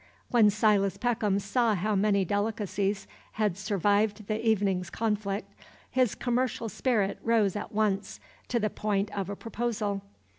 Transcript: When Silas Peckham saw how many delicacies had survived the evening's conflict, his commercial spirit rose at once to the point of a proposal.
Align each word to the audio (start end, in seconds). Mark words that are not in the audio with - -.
When 0.31 0.49
Silas 0.49 0.97
Peckham 0.97 1.37
saw 1.37 1.75
how 1.75 1.95
many 1.95 2.25
delicacies 2.25 3.05
had 3.33 3.55
survived 3.55 4.25
the 4.25 4.43
evening's 4.43 4.89
conflict, 4.89 5.53
his 5.91 6.15
commercial 6.15 6.69
spirit 6.69 7.19
rose 7.21 7.55
at 7.55 7.71
once 7.71 8.19
to 8.47 8.59
the 8.59 8.71
point 8.71 9.15
of 9.15 9.29
a 9.29 9.35
proposal. 9.35 10.01